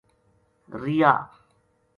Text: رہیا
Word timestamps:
رہیا 0.81 1.13